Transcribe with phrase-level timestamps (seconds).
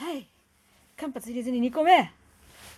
[0.00, 0.26] はい。
[0.96, 2.10] 間髪入れずに2個目。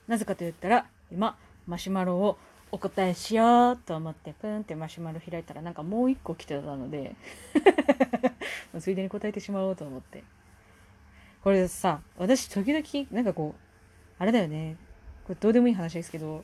[0.09, 1.37] なぜかと言ったら今
[1.69, 2.37] マシュマロを
[2.73, 7.15] お答えしようと思ってプンってマシュマロ開いたらなんかもう一個来てたので
[8.81, 10.25] ついでに答えてしまおうと思って。
[11.45, 13.61] これさ私時々なんかこう
[14.19, 14.75] あれだよね。
[15.25, 16.43] これどうでもいい話ですけど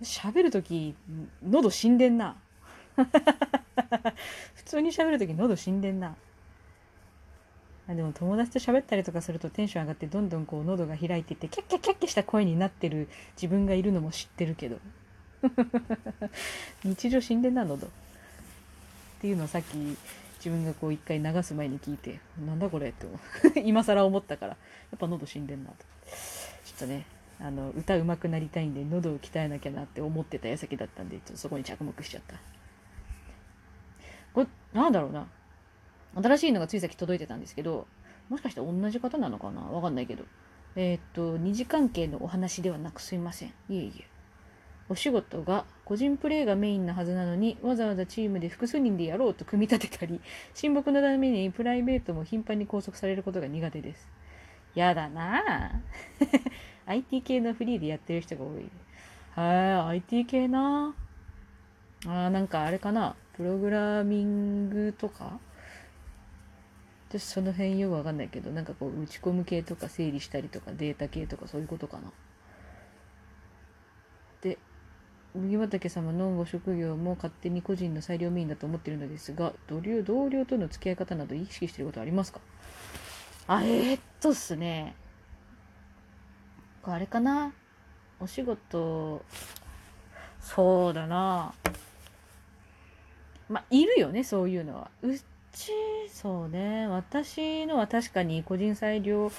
[0.00, 0.96] 喋る時
[1.42, 2.36] 喉死んでんな。
[4.56, 6.16] 普通に喋る時喉死んでんな。
[7.90, 14.78] あでも友達と喋ったりとかするとテンション上がってどんどんこう喉が開いていってキャッキャッキャッキャした声になってる自分がいるのも知ってるけど。
[16.84, 17.90] 日常死んでんな喉っ
[19.20, 19.74] ていうのをさっき
[20.36, 23.06] 自分がこう一回流す前に聞いてなんだこれって
[23.64, 24.56] 今更思ったからや
[24.96, 25.76] っぱ喉死んでんなと
[26.64, 27.06] ちょっとね
[27.38, 32.36] あの歌うまくなりたいんで喉を鍛えなきゃなって思ってた矢先だったんでちょっとそこに着目しちゃった。
[34.34, 35.26] これなんだろうな。
[36.14, 37.86] 新しいのがついさっき届いてたんですけど、
[38.28, 39.62] もしかして同じ方なのかな？
[39.62, 40.24] わかんないけど。
[40.76, 43.48] えー、っと、二次関係のお話ではなくすいません。
[43.48, 44.04] いえいえ。
[44.88, 50.20] お仕事が個人プレーがメインなはずなのに、わざわざチームで複数人でやろうと組み立てたり、
[50.54, 54.08] 親睦のためにプライベートも頻繁に拘束されることが苦手です。
[54.74, 56.40] やだなぁ。
[56.86, 58.68] IT 系のフリーでやってる人が多い。
[59.34, 63.14] はい、IT 系なぁあーなんかあれかな？
[63.36, 65.38] プログラミングとか？
[67.10, 72.12] 私その辺よくわかんないけど、なんかこう打ち込む系とか整理したりとかデータ系とかそういうことかな。
[74.42, 74.58] で、
[75.34, 82.40] 麦畑様のご職業も勝手に個人の裁量メインだと思ってるのですが、同僚同僚との付き合い方など意識してることありますか？
[83.48, 84.94] あ、えー、っとっすね。
[86.84, 87.52] あれかな？
[88.20, 89.24] お仕事、
[90.40, 91.54] そうだな。
[93.48, 94.90] まあ、いるよね、そういうのは。
[95.02, 95.08] う
[95.52, 95.72] ち、
[96.08, 96.86] そうね。
[96.88, 99.30] 私のは確かに個人裁量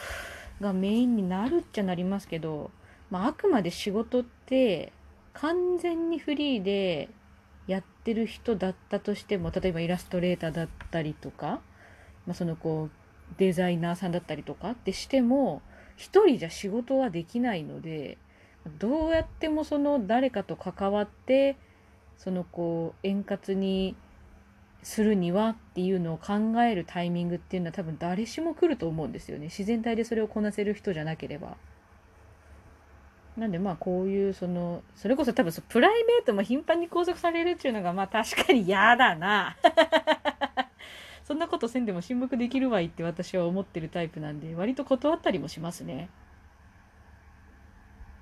[0.59, 2.71] がメインになるっちゃなりますけど、
[3.09, 4.93] まあ、あくまで仕事って
[5.33, 7.09] 完全にフリーで
[7.67, 11.61] やってる人だったとしても、例えばイラストレーターだったりとか、
[12.25, 12.91] まあ、そのこう、
[13.37, 15.61] デザイナーさんだったりとかってしても、
[15.95, 18.17] 一人じゃ仕事はできないので、
[18.79, 21.57] どうやってもその誰かと関わって、
[22.17, 23.95] そのこう円滑に
[24.83, 31.57] するにはっていうのを考えるタイミングっていうのは多分誰しも来ると思うんですよね自然体でそれをこなせる人じゃなければ。
[33.37, 39.55] なんでまあこういうそのそれこそ多分そプライベートも頻繁に拘束されるっていうのがまあ確かに嫌だな
[41.23, 46.09] そんなことせんでも親睦できるわいって私は思ってるタイプなんで割と断ったりもしますね。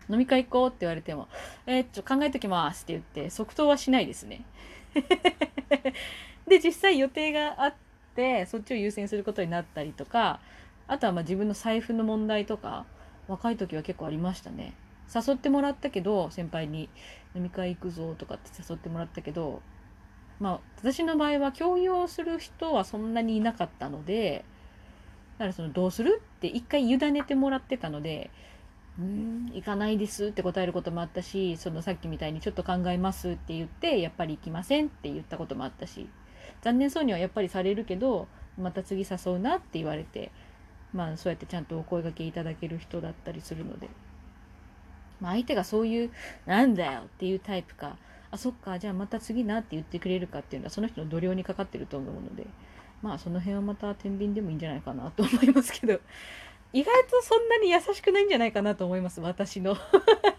[0.09, 1.27] 飲み会行こうって言われても、
[1.67, 4.43] えー、ちょ、考えときますって言って、即答はしないですね。
[6.49, 7.73] で、実際予定があっ
[8.15, 10.39] て、そっちを優先することになったりとか、
[10.87, 12.85] あとはまあ自分の財布の問題とか、
[13.27, 14.73] 若い時は結構ありましたね。
[15.13, 16.89] 誘ってもらったけど、先輩に
[17.35, 19.61] 飲み会行くぞとかって誘ってもらったけど、
[20.39, 24.43] まあ私の場合は強要する人はそんなにいなかったので、
[25.37, 28.29] だからそのどうするって一回委ねてもらってたので、
[28.99, 36.09] うん、行かないですって答えることもあったし、そのさっきみたいにちょっと考えますって言って、やっぱり行きませんって言ったこともあったし、
[36.61, 38.27] 残念そうにはやっぱりされるけど、
[38.57, 40.31] また次誘うなって言われて、
[40.93, 43.89] まあそうやってちゃんとお声がけいただける人だったりするので、
[45.21, 46.11] まあ相手がそういう、
[46.45, 47.97] なんだよっていうタイプか、
[48.31, 52.45] あ、そっか、じゃあまた次なって言ってくれるかっていうのはその人の度量にかかってると思うので、
[53.01, 55.99] まあその辺はまた天秤でもいいんじゃないかなと思いますけど、
[56.71, 59.75] 意外とそんなに優しくないんじゃないかなと思います私の。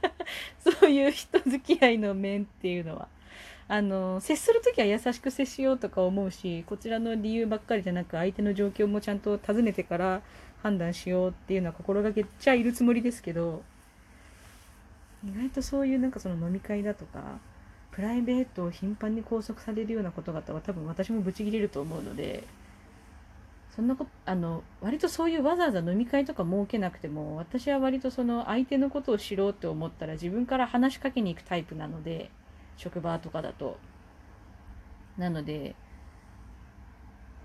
[0.60, 3.09] そういう人付き合いの面っていうのは。
[3.72, 10.22] あの接する時は優しく接しようとか思うしこちらの理由ばっかりじゃなく相手の状況もちゃんと尋ねてから
[10.60, 13.62] 判断しようっていうのは心がけちゃいるつもりですけど
[15.25, 17.38] 意外とそういうなんかその飲み会だとか
[17.92, 22.42] プライベートを頻繁に拘束されるようなことがあったら多分私もブチギレると思うので
[23.76, 32.31] そんなこと、あの、割とそういうわざわざ飲み会とか設けなくても、私は割とその相手のことを知ろうって思ったら自分から話しかけに行くタイプなので、
[32.81, 33.77] 職場とかだと。
[35.19, 35.75] なので、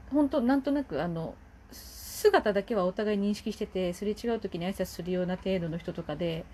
[0.09, 1.35] 本当なんとなくあの、
[1.71, 6.45] 姿だけはお互い認識してて、すれ違う時に挨拶するような程度の人とかで、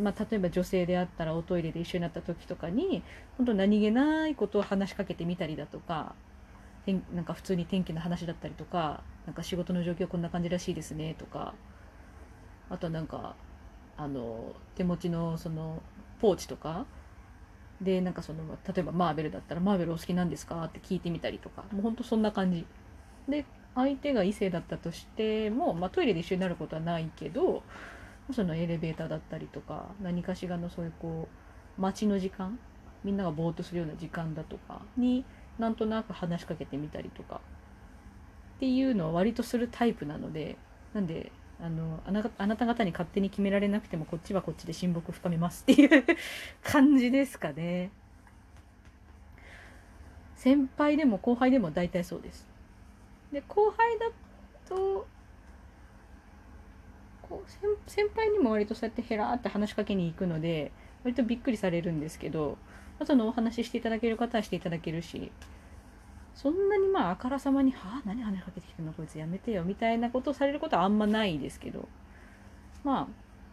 [0.00, 3.02] まあ、例えば女性であったらおトイレで一緒になった時とかに、
[3.36, 6.14] 本当何気ないことを話しかけてみたりだとか、
[7.12, 11.54] なんか普通に天気の話だったりとか、なんか仕事の状況こんな感じらしいですねとか、
[12.68, 13.34] あとなんか、
[13.96, 15.82] あの、手持ちのその
[16.20, 16.86] ポーチとか、
[17.80, 20.64] で、なんかその、例えばマーベルだったらマーベルお好きなんですか？
[20.64, 22.66] って聞いてみたりとか、もうほんとそんな感じ。
[23.28, 23.44] で、
[23.76, 27.62] 相手が異性だったとしても、まあ、トイレで一緒になることはないけど
[28.32, 31.28] そのエレベーターだったりとか何かしらのそういうこ
[31.78, 32.58] う待ちの時間
[33.04, 35.24] みんながぼーっとするような時間だとかに
[35.56, 37.40] なんとなく話しかけてみたりとか。
[38.56, 40.56] っていうのは割とするタイプなので
[40.92, 41.30] なんで
[41.62, 46.04] あのあなあなた方に勝手に決められなくてもこっちはこっちで親睦深めますっていう
[46.62, 47.90] 感じですかね。
[50.36, 52.48] 先輩でも後輩でも大体そうです。
[53.30, 54.06] で後輩だ
[54.66, 55.06] と
[57.22, 60.72] こう先輩にも割とそうやってヘラって話しかけに行くので
[61.04, 62.58] 割とびっくりされるんですけど
[63.04, 65.30] そのお話ししていただける方はしていただけるし
[66.34, 68.92] そんなにまああからさまに「はあ何話しかけてきてんの？
[68.92, 71.88] こいつやめてよ」みたいなことをされることはあんまないですけど。
[72.82, 73.06] まあ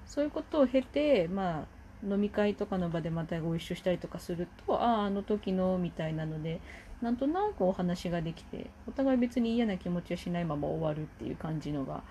[0.06, 1.68] そういうことを経てまあ
[2.06, 6.62] 飲み会とかの場でまたご一緒したりとかするとあああの時のみたいなので
[7.02, 12.04] なんとなくお話ができてお互い別に嫌な気持ちはしないまま終わるっていう感じのが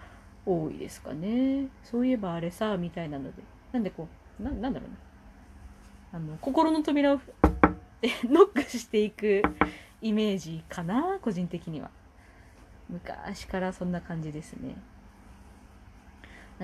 [0.44, 1.68] 多いですかね。
[1.82, 3.42] そういえばあれさみたいなので。
[3.72, 4.08] なんでこ
[4.40, 4.96] うななんだろうな。
[6.12, 7.20] あの心の扉を
[8.30, 9.42] ノックしていく
[10.06, 11.90] イメージかな個人的には。
[12.88, 14.76] 昔からそんな感じですね。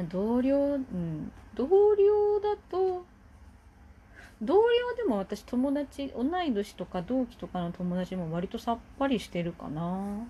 [0.08, 1.32] 同僚うん。
[1.54, 3.04] 同僚だと
[4.40, 10.26] 同僚でも私友達同い年とか同期とかの友達も割とさっぱりしてるかな。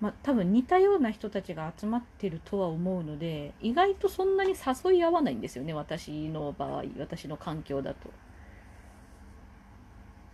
[0.00, 8.10] まあ多分似たような人たちが集まってるとは思うので意外とそんなに誘い合わないんですよね私の場合私の環境だと。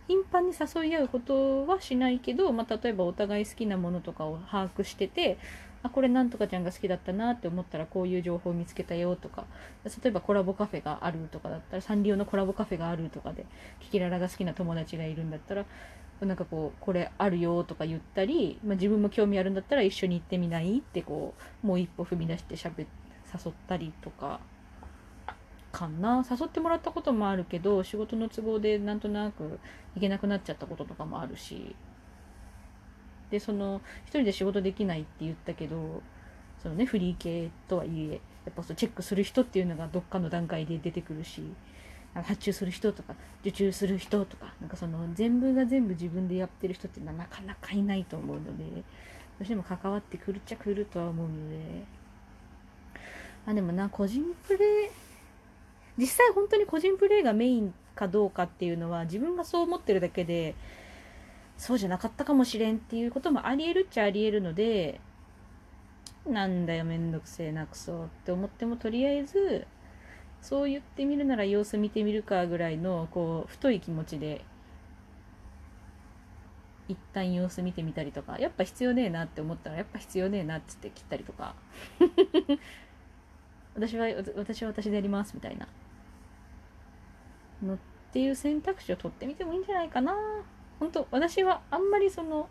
[0.09, 5.37] 頻繁に誘い合うことはしないけど、まあ、例えばお互い好きなものとかを把握してて
[5.83, 9.45] あこれなんとかちゃんが好きだったなって思ったらこういう情報を見つけたよとか
[9.85, 13.45] 例えばコラボカフェがあるとかだったらサンリオのコラボカフェがあるとかで
[13.81, 15.65] キキララが好きな友達がいるんだったら
[16.21, 20.79] なんかこうこれあるよとか言ったり、まあ、自分も興味あるんだったら一緒に行ってみない？
[20.79, 22.87] ってこうもう一歩踏み出してしゃべ
[23.31, 24.39] 誘ったりとか。
[25.71, 26.25] かな。
[26.29, 29.59] 誘ってもらったこともあるけど仕事の都合でなんとなく
[29.95, 31.75] 行けなくなっちゃったこととかもあるし。
[33.29, 36.01] でその一人で仕事できないって言ったけど
[36.63, 41.43] そのねフリー系とはいえやっぱそうチェックする人っていうのがどっかの段階で出てくるし
[42.15, 48.81] 発注する人とか受注する人とかなんかその全部が全部自分でやってる人っていうのはなかなかいないと思うのでど
[49.41, 51.99] うしても関わってくるっちゃくるとは思うので。
[53.45, 54.89] あでもな個人プレイ
[55.99, 60.55] 実際本当に個人プレイがメインかどうかっていうのは自分がそう思ってるだけで
[61.57, 65.01] そうじゃなかったかもしれんっていうこともありえるっちゃありえるので
[66.25, 69.67] なんだよめんどくせえなくそって思ってもとりあえず
[70.41, 74.45] そう言ってみるなら様子見てみるかぐらいのこう太い気持ちで
[76.87, 81.55] 一旦様子見てみたりとかやっぱ必要ねえなって思ったらやっぱ必要ねえなっつって切ったりとか。
[83.75, 85.67] 私は私は私でやりますみたいな。
[87.63, 87.77] のっ
[88.11, 90.15] ていう選択肢を取ってみてもいいんじゃないかな。
[90.79, 92.49] 本当私はあんまりその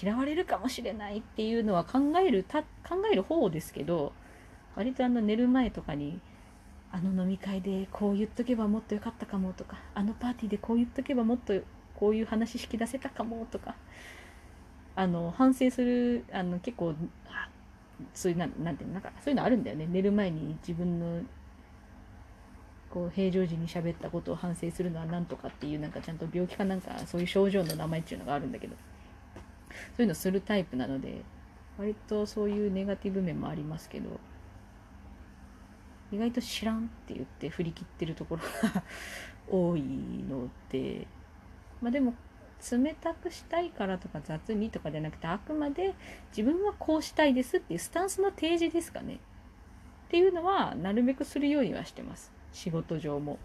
[0.00, 4.12] 嫌われるかもしれないっていうのは考えるた考える方ですけど
[4.76, 6.20] 割とあの寝る前とかに
[6.92, 11.54] あの飲み会でこう言っとけばもっと良かったかもとかあのパーティーでこう言っとけばもっと
[11.94, 13.74] こういう話引き出せたかもとか
[14.94, 16.94] あの反省するあの結構
[18.14, 19.86] そういうななんていうのなんかそういうのあるんだよね。
[19.90, 21.22] 寝る前に自分の
[22.96, 28.74] こう平常時に喋ったことを反省するのは何とかっていうなんかちゃんと病気かなんかそういう症状の名前っていうのがあるんだけど
[29.68, 31.20] そういうのするタイプなので
[31.76, 34.18] 割とそういうネガティブ面もありますけど
[36.10, 38.82] 意外と知らんって言って振り切ってるところが
[39.46, 41.06] 多いので
[41.82, 42.14] まあでも
[42.72, 45.92] 冷たくしたいからとか雑にとかじゃなくてあくまで
[46.34, 49.16] 自分はこうしたいですっていうスタンスの提示ですかね。
[49.16, 52.35] っていうのはなるべくするようにはしてます。
[52.56, 53.38] 仕事上も。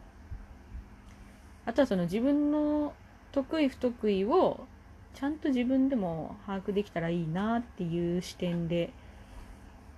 [1.65, 2.93] あとはその自分の
[3.31, 4.65] 得意不得意を
[5.13, 8.91] ちゃんと自分でも把握できたらいいなっていう視点で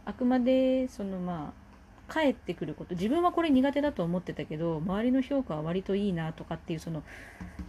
[0.05, 1.63] あくまでそのまあ
[2.12, 2.96] 返ってくること。
[2.96, 7.03] 自分はこれ苦手だと思ってたけど周りの評価は割といいなとかっていうその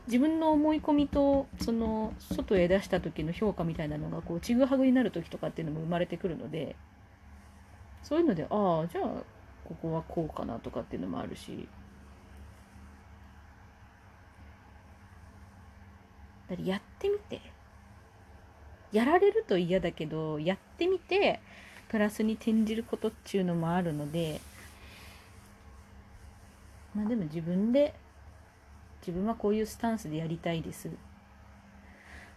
[0.07, 6.75] 自分の思い込みとその外へ出した時の評価みたいなのがこうちぐはぐになる時とかっていうのも生まれてくるので
[8.03, 9.23] そういうのでああじゃあ
[9.65, 11.69] ここはこうかなとかっていうのもあるし。
[16.49, 17.41] だやってみて。
[18.93, 21.41] やられると嫌だけどやってみて
[21.89, 24.41] プラスに転じることっていうのもあるので。
[26.95, 27.95] まあでも自分で
[29.01, 30.91] 自分はこういうスタンスでやりたいです。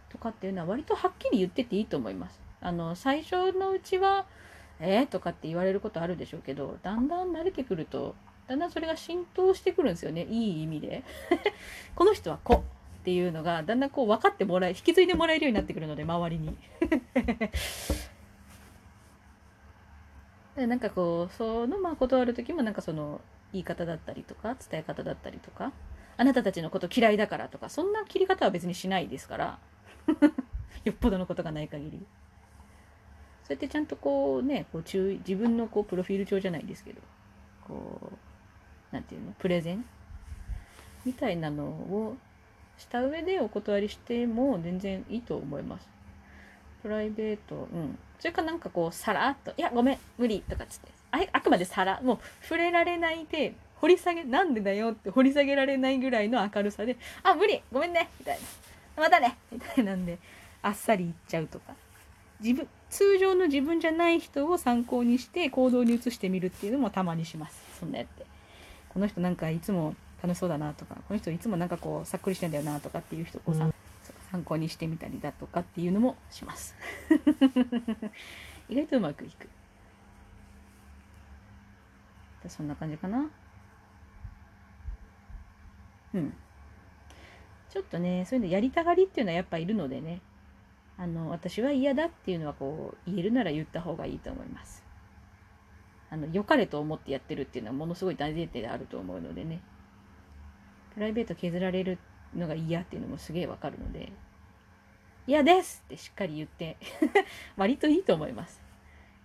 [0.10, 2.40] とかっていうのは割とはっきり言ってていいと思います。
[2.60, 4.26] あの最初のうちは
[4.80, 8.16] 「えー?」とかって言われることあるでしょうけどだんだん慣れてくると
[8.48, 11.04] だんだんそれが浸透してくるんですよねいい意味で。
[11.96, 12.64] この人はこうっ
[13.04, 16.58] ていうのがだんだんこう分かってもらえ引き継いでもらえるようになってくるので周りに。
[20.68, 23.22] なんかこうそのまあ断る時もなんかその
[23.54, 25.72] 言い方だったりとか伝え方だったりとか
[26.18, 29.60] あなたたちのこと嫌いだからとかそんな切り方は別にしないですから
[30.84, 32.06] よっぽどのことがない限り
[33.48, 37.00] そうやってちゃんとこうねこう注意自分のこうプロフィール帳じゃないですけど
[37.66, 38.16] こう
[38.92, 39.86] 何て言うのプレゼン
[41.06, 42.18] みたいなのを
[42.78, 45.88] した上でお断りしても全然いいと思います。
[46.82, 47.98] プライベートうん。
[48.20, 50.92] それかなんかこうさらっと「いやごめん無理」とかっつって。
[51.12, 58.40] ああくまでさらもう触れられないで掘り下げなんでだよって掘り下げられないぐらいの明るさで「あ無理ごめんね」みたい
[58.98, 60.20] な「またね」みたいなんで
[60.62, 61.74] あっさり言っちゃうとか。
[62.40, 67.62] 自分通常の自分じゃない人を参考にして行動に移してみるっていうのもたまにします。
[67.80, 68.26] そんなやって。
[68.90, 73.74] この人なんかいつも楽しそうだなとかこの人いつもなんかこうさっくりしてんだよなとかっていう人をさ、うん、
[74.32, 76.76] 参考にしてみたりだとかっていうのもします。
[78.70, 79.50] 意外とうまくいく。
[82.48, 83.30] そんな感じかな。
[86.14, 86.34] うん。
[87.70, 90.22] ちょっとねそういうのやりたがりっていうのはやっぱいるのでね
[90.98, 94.84] あの私は嫌だっていうのはこう言えるなら言った方がいいと思います。
[96.10, 99.62] あの良かれと思ってやってるっていうのはものすごい大前提であると思うのでね。
[100.94, 102.00] プライベート削られる
[102.36, 104.12] のが嫌っていうのもすげえわかるので
[105.28, 106.78] 嫌ですってしっかり言って
[107.56, 108.62] 割といいと思います。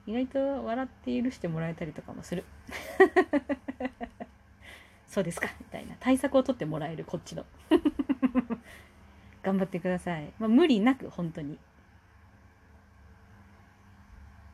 [0.04, 2.44] 意外と笑って許してもらえたりとかもする。
[5.06, 5.94] そうですかみたいな。
[6.00, 7.46] 対策を取ってもらえるこっちの。
[9.42, 11.58] 頑張ってください、まあ、無理なく本当に。